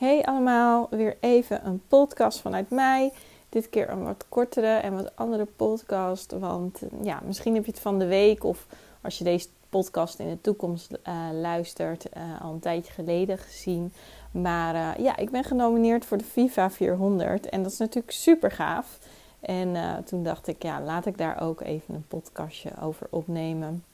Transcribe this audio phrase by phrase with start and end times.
[0.00, 3.12] Hey allemaal, weer even een podcast vanuit mij.
[3.48, 6.32] Dit keer een wat kortere en wat andere podcast.
[6.32, 8.66] Want ja, misschien heb je het van de week of
[9.00, 13.92] als je deze podcast in de toekomst uh, luistert, uh, al een tijdje geleden gezien.
[14.30, 18.98] Maar ja, ik ben genomineerd voor de FIFA 400 en dat is natuurlijk super gaaf.
[19.40, 23.84] En toen dacht ik, ja, laat ik daar ook even een podcastje over opnemen.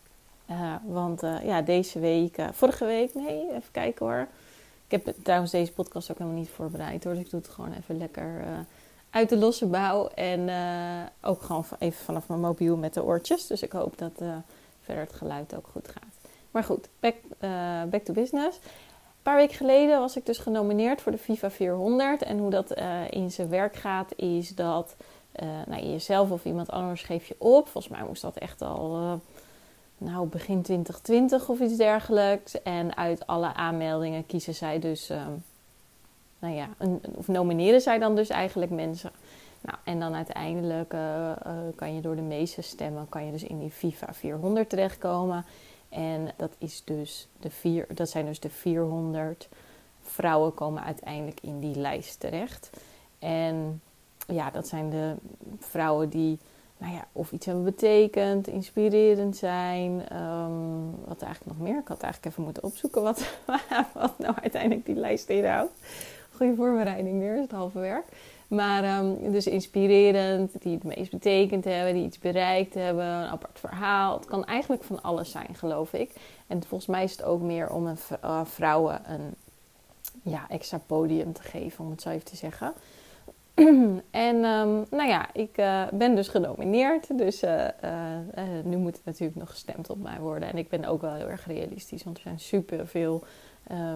[0.85, 4.29] want ja, deze week, vorige week, nee, even kijken hoor.
[4.89, 7.15] Ik heb trouwens deze podcast ook helemaal niet voorbereid hoor.
[7.15, 8.45] Dus ik doe het gewoon even lekker
[9.11, 10.09] uit de losse bouw.
[10.09, 10.51] En
[11.23, 13.47] ook gewoon even vanaf mijn mobiel met de oortjes.
[13.47, 14.13] Dus ik hoop dat
[14.81, 16.31] verder het geluid ook goed gaat.
[16.51, 17.15] Maar goed, back,
[17.91, 18.57] back to business.
[18.57, 22.23] Een paar weken geleden was ik dus genomineerd voor de FIFA 400.
[22.23, 22.75] En hoe dat
[23.11, 24.97] in zijn werk gaat, is dat
[25.67, 27.69] nou, jezelf of iemand anders geef je op.
[27.69, 29.21] Volgens mij moest dat echt al
[29.99, 32.63] nou, begin 2020 of iets dergelijks.
[32.63, 35.13] En uit alle aanmeldingen kiezen zij dus,
[36.39, 36.69] nou ja,
[37.15, 39.11] of nomineren zij dan dus eigenlijk mensen.
[39.61, 43.43] Nou, en dan uiteindelijk uh, uh, kan je door de meeste stemmen kan je dus
[43.43, 45.45] in die FIFA 400 terechtkomen.
[45.89, 49.49] En dat, is dus de vier, dat zijn dus de 400
[50.03, 52.71] vrouwen komen uiteindelijk in die lijst terecht.
[53.19, 53.83] En
[54.27, 55.15] ja, dat zijn de
[55.59, 56.39] vrouwen die
[56.79, 59.91] nou ja, of iets hebben betekend, inspirerend zijn.
[59.91, 61.79] Um, wat eigenlijk nog meer?
[61.79, 63.27] Ik had eigenlijk even moeten opzoeken wat,
[63.95, 65.73] wat nou uiteindelijk die lijst inhoudt.
[66.33, 68.05] Goede voorbereiding weer, het halve werk.
[68.49, 73.59] Maar um, dus inspirerend, die het meest betekend hebben, die iets bereikt hebben, een apart
[73.59, 74.17] verhaal.
[74.17, 76.11] Het kan eigenlijk van alles zijn, geloof ik.
[76.47, 79.35] En volgens mij is het ook meer om een, uh, vrouwen een
[80.23, 82.73] ja, extra podium te geven, om het zo even te zeggen.
[84.11, 87.19] en um, nou ja, ik uh, ben dus genomineerd.
[87.19, 87.69] Dus uh,
[88.65, 90.49] nu moet het natuurlijk nog gestemd op mij worden.
[90.49, 93.25] En ik ben ook wel heel erg realistisch, want er zijn superveel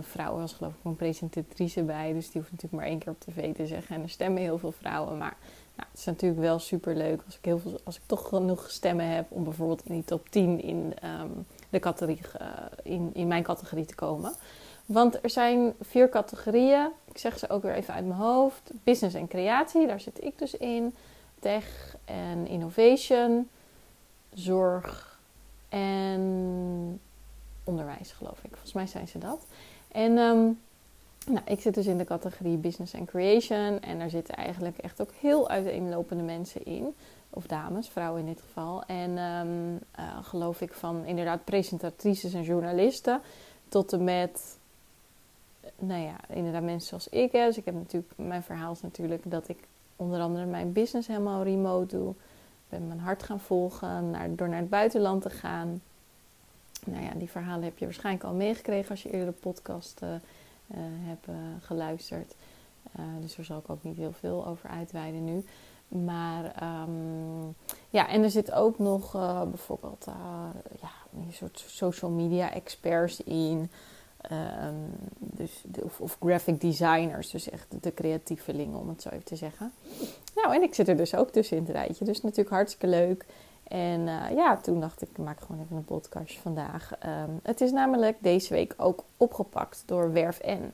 [0.00, 2.12] vrouwen was geloof ik een presentatrice bij.
[2.12, 3.96] Dus die hoeft natuurlijk maar één keer op tv te zeggen.
[3.96, 5.18] En er stemmen heel veel vrouwen.
[5.18, 5.36] Maar
[5.76, 8.70] nou, het is natuurlijk wel super leuk als ik, heel veel, als ik toch genoeg
[8.70, 12.20] stemmen heb om bijvoorbeeld in die top 10 in, um, de categorie,
[12.82, 14.32] in, in mijn categorie te komen.
[14.86, 16.88] Want er zijn vier categorieën.
[17.10, 18.70] Ik zeg ze ook weer even uit mijn hoofd.
[18.84, 20.94] Business en creatie, daar zit ik dus in.
[21.38, 23.48] Tech en innovation.
[24.32, 25.20] Zorg
[25.68, 27.00] en
[27.64, 28.50] onderwijs, geloof ik.
[28.50, 29.46] Volgens mij zijn ze dat.
[29.92, 30.60] En um,
[31.26, 33.80] nou, ik zit dus in de categorie Business and Creation.
[33.80, 36.94] En daar zitten eigenlijk echt ook heel uiteenlopende mensen in.
[37.30, 38.82] Of dames, vrouwen in dit geval.
[38.84, 43.20] En um, uh, geloof ik van inderdaad presentatrices en journalisten.
[43.68, 44.58] Tot en met,
[45.78, 47.32] nou ja, inderdaad mensen zoals ik.
[47.32, 47.46] Hè.
[47.46, 49.58] Dus ik heb natuurlijk, mijn verhaal is natuurlijk dat ik
[49.96, 52.10] onder andere mijn business helemaal remote doe.
[52.10, 55.80] Ik ben mijn hart gaan volgen naar, door naar het buitenland te gaan
[56.86, 60.08] nou ja, die verhalen heb je waarschijnlijk al meegekregen als je eerder de podcast uh,
[60.10, 60.16] uh,
[60.80, 62.34] hebt uh, geluisterd.
[63.20, 65.44] dus daar zal ik ook niet heel veel over uitweiden nu.
[65.88, 67.54] Maar um,
[67.88, 69.12] ja, en er zit ook nog
[69.48, 70.06] bijvoorbeeld
[70.80, 73.70] ja, een soort social media experts in.
[74.32, 79.36] Um, dus of, of, graphic designers, dus echt de creatievelingen om het zo even te
[79.36, 79.72] zeggen.
[80.34, 82.04] Nou, en ik zit er dus ook tussen in het rijtje.
[82.04, 83.24] Dus natuurlijk hartstikke leuk.
[83.68, 86.92] En uh, ja, toen dacht ik, ik maak gewoon even een podcastje vandaag.
[87.06, 90.72] Um, het is namelijk deze week ook opgepakt door Werf N.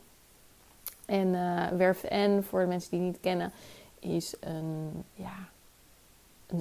[1.05, 3.53] En uh, Werf N, voor de mensen die het niet kennen,
[3.99, 5.49] is een, ja,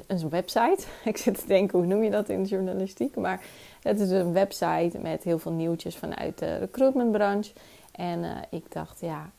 [0.07, 0.83] een, website.
[1.03, 3.15] Ik zit te denken, hoe noem je dat in de journalistiek?
[3.15, 3.41] Maar
[3.81, 7.51] het is een website met heel veel nieuwtjes vanuit de recruitmentbranche.
[7.91, 9.29] En uh, ik dacht, ja,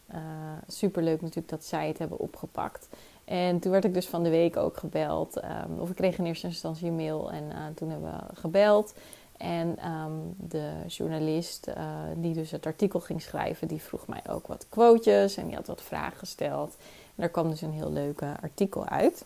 [0.69, 2.89] superleuk natuurlijk dat zij het hebben opgepakt.
[3.25, 5.37] En toen werd ik dus van de week ook gebeld.
[5.37, 8.95] Um, of ik kreeg in eerste instantie een mail en uh, toen hebben we gebeld.
[9.37, 11.69] En um, de journalist
[12.17, 15.67] die dus het artikel ging schrijven, die vroeg mij ook wat quotejes en die had
[15.67, 16.77] wat vragen gesteld.
[16.79, 19.25] En daar kwam dus een heel leuk artikel uit.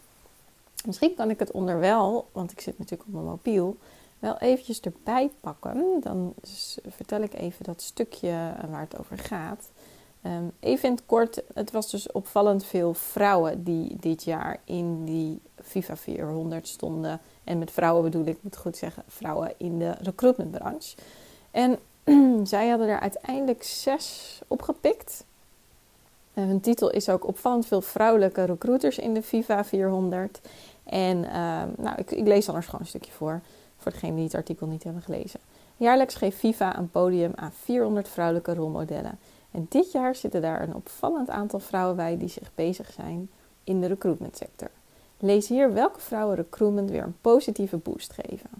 [0.86, 3.76] Misschien kan ik het onderwel, want ik zit natuurlijk op mijn mobiel,
[4.18, 6.00] wel eventjes erbij pakken.
[6.00, 6.34] Dan
[6.88, 9.70] vertel ik even dat stukje eh, waar het over gaat.
[10.26, 15.04] Um, even in het kort, het was dus opvallend veel vrouwen die dit jaar in
[15.04, 17.20] die FIFA 400 stonden.
[17.44, 20.96] En met vrouwen bedoel ik, moet goed zeggen, vrouwen in de recruitmentbranche.
[21.50, 21.78] En
[22.46, 25.24] zij hadden er uiteindelijk zes opgepikt.
[26.34, 30.40] Uh, hun titel is ook opvallend veel vrouwelijke recruiters in de Viva 400.
[30.84, 33.40] En ehm, nou, ik, ik, lees anders gewoon een stukje voor,
[33.76, 35.40] voor degenen die het artikel niet hebben gelezen.
[35.76, 39.18] Jaarlijks geeft Viva een podium aan 400 vrouwelijke rolmodellen.
[39.50, 43.30] En dit jaar zitten daar een opvallend aantal vrouwen bij die zich bezig zijn
[43.64, 44.70] in de recruitmentsector.
[45.18, 48.50] Lees hier welke vrouwen recruitment weer een positieve boost geven.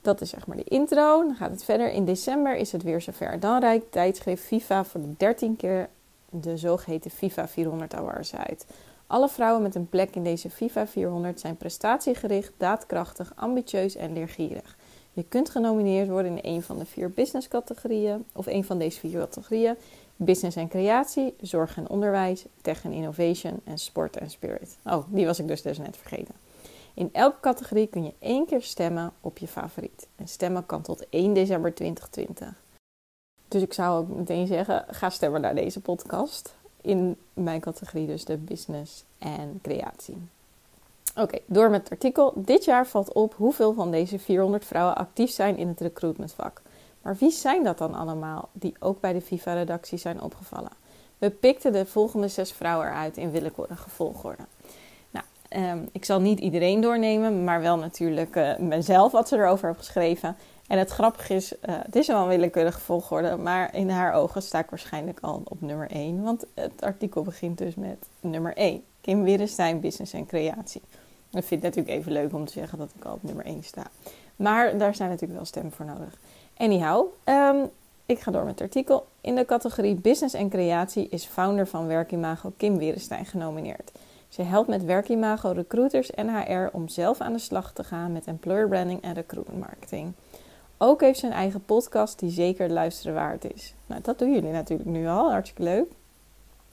[0.00, 1.22] Dat is zeg maar de intro.
[1.22, 1.90] Dan gaat het verder.
[1.90, 3.40] In december is het weer zover.
[3.40, 5.88] Dan reikt tijdschrift FIFA voor de dertien keer
[6.30, 8.66] de zogeheten FIFA 400 Awards uit.
[9.10, 14.76] Alle vrouwen met een plek in deze FIFA 400 zijn prestatiegericht, daadkrachtig, ambitieus en leergierig.
[15.12, 18.98] Je kunt genomineerd worden in een van de vier business categorieën, of een van deze
[18.98, 19.76] vier categorieën:
[20.16, 24.78] business en creatie, zorg en onderwijs, tech en innovation en sport en spirit.
[24.84, 26.34] Oh, die was ik dus, dus net vergeten.
[26.94, 30.08] In elke categorie kun je één keer stemmen op je favoriet.
[30.16, 32.62] En stemmen kan tot 1 december 2020.
[33.48, 36.58] Dus ik zou ook meteen zeggen: ga stemmen naar deze podcast.
[36.80, 40.16] In mijn categorie, dus de business en creatie.
[41.16, 42.32] Oké, door met het artikel.
[42.36, 46.62] Dit jaar valt op hoeveel van deze 400 vrouwen actief zijn in het recruitmentvak.
[47.02, 50.70] Maar wie zijn dat dan allemaal die ook bij de FIFA-redactie zijn opgevallen?
[51.18, 54.42] We pikten de volgende zes vrouwen eruit in willekeurige volgorde.
[55.10, 59.66] Nou, ehm, ik zal niet iedereen doornemen, maar wel natuurlijk uh, mezelf wat ze erover
[59.66, 60.36] heeft geschreven.
[60.70, 64.42] En het grappige is, uh, het is wel een willekeurige volgorde, maar in haar ogen
[64.42, 66.22] sta ik waarschijnlijk al op nummer 1.
[66.22, 68.82] Want het artikel begint dus met nummer 1.
[69.00, 70.82] Kim Wirrestein, Business en Creatie.
[71.30, 73.62] Ik vind het natuurlijk even leuk om te zeggen dat ik al op nummer 1
[73.62, 73.82] sta.
[74.36, 76.18] Maar daar zijn natuurlijk wel stemmen voor nodig.
[76.56, 77.70] Anyhow, um,
[78.06, 79.06] ik ga door met het artikel.
[79.20, 83.92] In de categorie Business en Creatie is founder van Werkimago Kim Werenstein genomineerd.
[84.28, 88.26] Ze helpt met Werkimago recruiters en HR om zelf aan de slag te gaan met
[88.26, 90.12] employer branding en recruitment marketing.
[90.82, 93.74] Ook heeft ze een eigen podcast die zeker luisteren waard is.
[93.86, 95.86] Nou, dat doen jullie natuurlijk nu al, hartstikke leuk.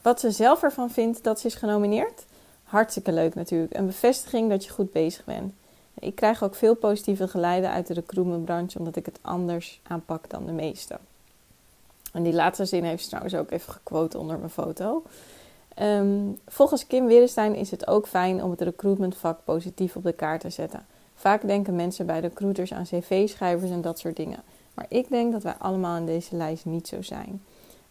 [0.01, 2.25] Wat ze zelf ervan vindt dat ze is genomineerd?
[2.63, 3.75] Hartstikke leuk natuurlijk.
[3.75, 5.53] Een bevestiging dat je goed bezig bent.
[5.99, 10.45] Ik krijg ook veel positieve geleiden uit de recruitmentbranche omdat ik het anders aanpak dan
[10.45, 10.99] de meesten.
[12.13, 15.03] En die laatste zin heeft ze trouwens ook even gequote onder mijn foto.
[15.73, 20.41] Ehm, volgens Kim Werenstein is het ook fijn om het recruitmentvak positief op de kaart
[20.41, 20.85] te zetten.
[21.19, 24.39] Vaak denken mensen bij de recruiters aan cv-schrijvers en dat soort dingen.
[24.73, 27.41] Maar ik denk dat wij allemaal in deze lijst niet zo zijn.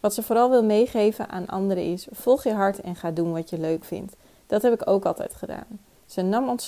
[0.01, 3.51] Wat ze vooral wil meegeven aan anderen is: volg je hart en ga doen wat
[3.51, 4.17] je leuk vindt.
[4.47, 5.81] Dat heb ik ook altijd gedaan.
[6.07, 6.59] Ze nam,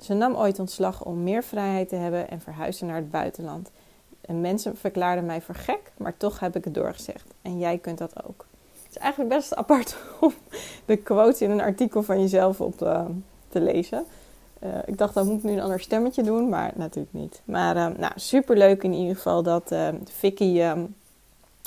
[0.00, 3.70] ze nam ooit ontslag om meer vrijheid te hebben en verhuisde naar het buitenland.
[4.20, 7.26] En mensen verklaarden mij voor gek, maar toch heb ik het doorgezegd.
[7.42, 8.46] En jij kunt dat ook.
[8.82, 10.32] Het is eigenlijk best apart om
[10.84, 13.04] de quotes in een artikel van jezelf op te,
[13.48, 14.06] te lezen.
[14.64, 17.40] Uh, ik dacht, dan moet ik nu een ander stemmetje doen, maar natuurlijk niet.
[17.44, 20.94] Maar uh, nou, superleuk in ieder geval dat uh, Vicky, um,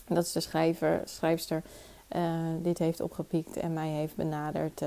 [0.07, 1.63] dat is de schrijver, schrijfster,
[2.61, 4.81] dit heeft opgepikt en mij heeft benaderd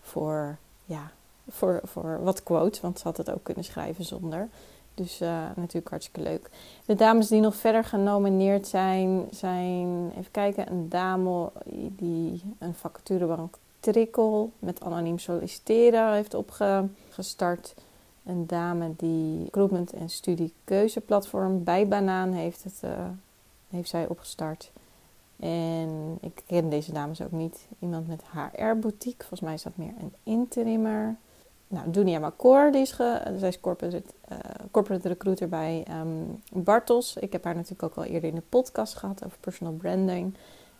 [0.00, 1.10] voor, ja,
[1.48, 2.80] voor, voor wat quotes.
[2.80, 4.48] Want ze had het ook kunnen schrijven zonder.
[4.94, 6.50] Dus uh, natuurlijk hartstikke leuk.
[6.84, 11.50] De dames die nog verder genomineerd zijn, zijn even kijken, een dame
[11.96, 13.58] die een vacaturebank
[13.92, 17.74] Trikkel met anoniem solliciteren heeft opgestart.
[18.24, 22.90] Een dame die recruitment en studiekeuzeplatform bij Banaan heeft, het, uh,
[23.68, 24.70] heeft zij opgestart.
[25.36, 27.66] En ik ken deze dames ook niet.
[27.78, 29.18] Iemand met HR-boutique.
[29.18, 31.16] Volgens mij is dat meer een interimmer.
[31.68, 34.38] Nou, Dunia Makor, die is, ge, zij is corporate, uh,
[34.70, 37.16] corporate recruiter bij um, Bartels.
[37.16, 40.34] Ik heb haar natuurlijk ook al eerder in de podcast gehad over personal branding.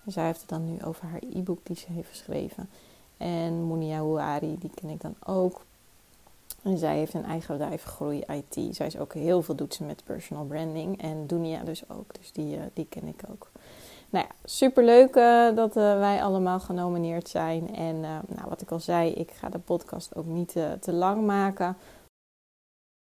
[0.05, 2.69] En zij heeft het dan nu over haar e-book die ze heeft geschreven.
[3.17, 5.61] En Munia Huari, die ken ik dan ook.
[6.65, 8.77] En zij heeft een eigen bedrijf, Groei IT.
[8.77, 11.03] Zij is ook heel veel doet ze met personal branding.
[11.03, 12.15] En Dunia dus ook.
[12.19, 13.51] Dus die, uh, die ken ik ook.
[14.11, 17.75] Nou ja, superleuk uh, dat uh, wij allemaal genomineerd zijn.
[17.75, 21.77] En nou, wat ik al zei, ik ga de podcast ook niet te lang maken.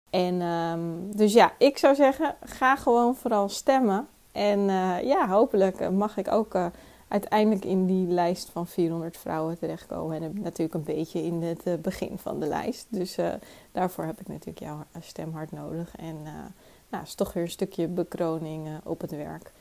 [0.10, 4.08] En um, dus ja, ik zou zeggen, ga gewoon vooral stemmen.
[4.32, 4.60] En
[5.06, 6.56] ja, hopelijk mag ik ook
[7.14, 10.22] uiteindelijk in die lijst van 400 vrouwen terechtkomen.
[10.22, 12.88] En natuurlijk een beetje in het begin van de lijst.
[12.90, 13.18] Dus
[13.72, 15.96] daarvoor heb ik natuurlijk jouw stem hard nodig.
[15.96, 16.18] En
[16.90, 19.52] nou, is toch weer een stukje bekroning op het werk.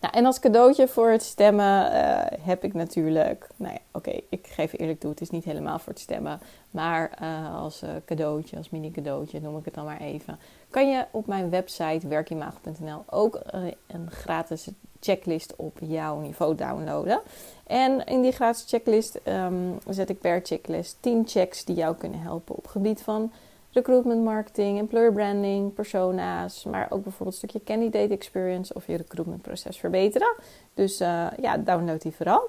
[0.00, 3.46] Nou, en als cadeautje voor het stemmen uh, heb ik natuurlijk.
[3.56, 6.40] Nou ja, oké, ik geef eerlijk toe, het is niet helemaal voor het stemmen.
[6.70, 10.38] Maar uh, als uh, cadeautje, als mini-cadeautje, noem ik het dan maar even.
[10.70, 13.40] Kan je op mijn website werkimago.nl ook
[13.86, 14.68] een gratis
[15.00, 17.20] checklist op jouw niveau downloaden.
[17.66, 22.20] En in die gratis checklist um, zet ik per checklist 10 checks die jou kunnen
[22.20, 23.32] helpen op gebied van
[23.72, 29.42] recruitment marketing, employer branding, persona's, maar ook bijvoorbeeld een stukje candidate experience of je recruitment
[29.42, 30.34] proces verbeteren.
[30.74, 32.48] Dus uh, ja, download die vooral.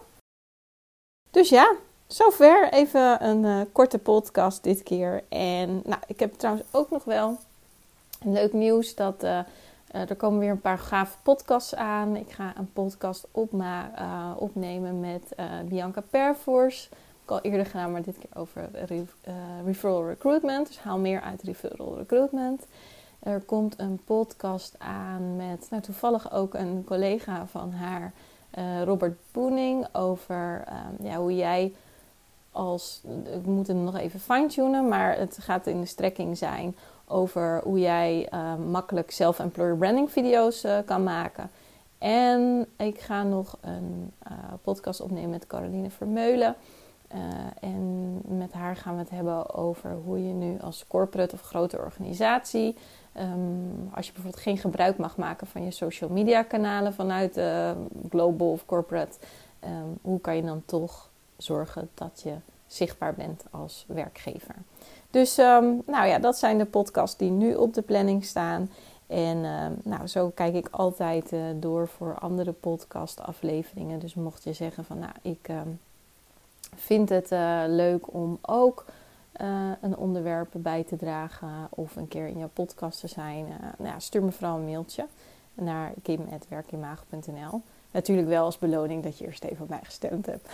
[1.32, 1.76] Dus ja,
[2.08, 5.24] zover even een uh, korte podcast dit keer.
[5.30, 7.38] En nou, ik heb trouwens ook nog wel
[8.24, 9.40] leuk nieuws dat uh,
[9.92, 12.16] er komen weer een paar gave podcasts aan.
[12.16, 13.92] Ik ga een podcast opma
[14.38, 16.90] opnemen met Bianca Perforce
[17.32, 18.70] al eerder gedaan, maar dit keer over
[19.66, 20.68] referral recruitment.
[20.68, 22.66] Dus haal meer uit referral recruitment.
[23.20, 28.14] Er komt een podcast aan met nou, toevallig ook een collega van haar,
[28.84, 31.74] Robert Boening, over um, ja, hoe jij
[32.52, 33.02] als.
[33.36, 36.76] Ik moet hem nog even fine-tunen, maar het gaat in de strekking zijn
[37.12, 41.50] over hoe jij uh, makkelijk self-employer branding video's uh, kan maken.
[41.98, 44.12] En ik ga nog een
[44.62, 46.56] podcast opnemen met Caroline Vermeulen.
[47.60, 51.78] En met haar gaan we het hebben over hoe je nu als corporate of grote
[51.78, 52.76] organisatie,
[53.18, 57.42] um, als je bijvoorbeeld geen gebruik mag maken van je social media kanalen vanuit
[58.10, 59.18] global of corporate,
[59.64, 62.34] um, hoe kan je dan toch zorgen dat je
[62.68, 64.56] zichtbaar bent als werkgever?
[65.12, 68.70] Dus um, nou ja, dat zijn de podcasts die nu op de planning staan.
[69.08, 69.42] En
[69.84, 74.00] nou, zo kijk ik altijd uh, door voor andere podcastafleveringen.
[74.00, 75.50] Dus mocht je zeggen van nou, ik
[76.76, 78.86] vind het uh, leuk om ook
[79.42, 83.46] uh, een onderwerp bij te dragen of een keer in jouw podcast te zijn,
[83.78, 85.06] nou stuur me vooral een mailtje
[85.54, 87.62] naar kim.werkimaag.nl.
[87.92, 90.50] Natuurlijk wel als beloning dat je eerst even op mij gestemd hebt.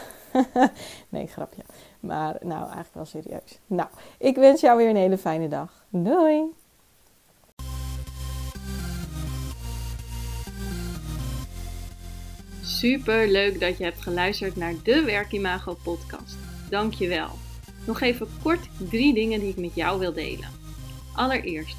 [1.10, 1.62] nee, grapje.
[2.00, 3.60] Maar nou, eigenlijk wel serieus.
[3.68, 5.86] Nou, ik wens jou weer een hele fijne dag.
[5.90, 6.44] Doei!
[12.62, 16.38] Super leuk dat je hebt geluisterd naar de Werkimago podcast.
[16.70, 17.30] Dank je wel.
[17.86, 20.50] Nog even kort drie dingen die ik met jou wil delen.
[21.16, 21.78] Allereerst,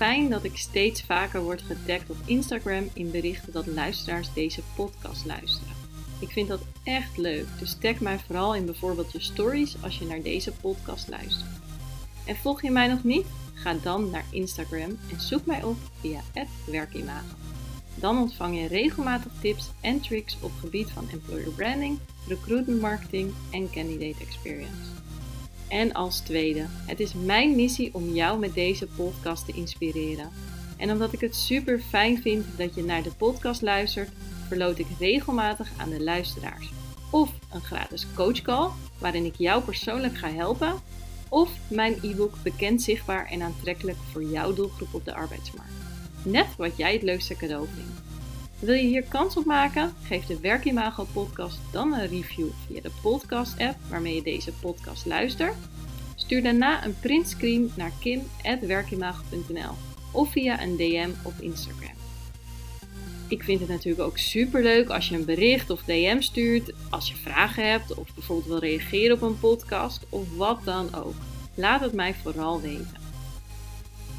[0.00, 5.26] fijn dat ik steeds vaker word getagd op Instagram in berichten dat luisteraars deze podcast
[5.26, 5.74] luisteren.
[6.20, 10.04] Ik vind dat echt leuk, dus tag mij vooral in bijvoorbeeld je stories als je
[10.04, 11.50] naar deze podcast luistert.
[12.26, 13.26] En volg je mij nog niet?
[13.54, 16.20] Ga dan naar Instagram en zoek mij op via
[16.66, 17.34] @werkimago.
[17.94, 23.70] Dan ontvang je regelmatig tips en tricks op gebied van employer branding, recruitment marketing en
[23.70, 25.09] candidate experience.
[25.70, 30.30] En als tweede, het is mijn missie om jou met deze podcast te inspireren.
[30.76, 34.10] En omdat ik het super fijn vind dat je naar de podcast luistert,
[34.46, 36.70] verloot ik regelmatig aan de luisteraars.
[37.10, 40.74] Of een gratis coachcall waarin ik jou persoonlijk ga helpen.
[41.28, 45.72] Of mijn e-book Bekend, Zichtbaar en Aantrekkelijk voor jouw doelgroep op de arbeidsmarkt.
[46.24, 48.09] Net wat jij het leukste cadeau vindt.
[48.60, 49.92] Wil je hier kans op maken?
[50.02, 55.06] Geef de Werkimago podcast dan een review via de podcast app waarmee je deze podcast
[55.06, 55.56] luistert.
[56.14, 59.72] Stuur daarna een printscreen naar kim.werkimago.nl
[60.12, 61.94] of via een DM op Instagram.
[63.28, 67.08] Ik vind het natuurlijk ook super leuk als je een bericht of DM stuurt, als
[67.08, 71.14] je vragen hebt of bijvoorbeeld wil reageren op een podcast of wat dan ook.
[71.54, 72.99] Laat het mij vooral weten.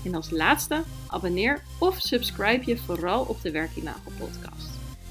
[0.06, 4.70] En als laatste, abonneer of subscribe je vooral op de Werkimago podcast.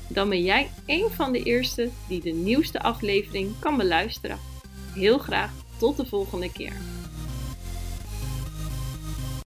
[0.08, 4.38] Dan ben jij een van de eerste die de nieuwste aflevering kan beluisteren.
[4.94, 6.72] Heel graag tot de volgende keer.